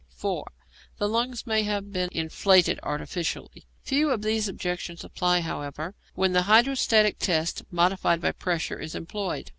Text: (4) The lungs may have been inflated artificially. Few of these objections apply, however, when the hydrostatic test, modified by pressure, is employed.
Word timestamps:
(4) 0.15 0.51
The 0.97 1.07
lungs 1.07 1.45
may 1.45 1.61
have 1.61 1.93
been 1.93 2.09
inflated 2.11 2.79
artificially. 2.81 3.67
Few 3.83 4.09
of 4.09 4.23
these 4.23 4.47
objections 4.47 5.03
apply, 5.03 5.41
however, 5.41 5.93
when 6.15 6.33
the 6.33 6.41
hydrostatic 6.49 7.19
test, 7.19 7.61
modified 7.69 8.19
by 8.19 8.31
pressure, 8.31 8.79
is 8.79 8.95
employed. 8.95 9.49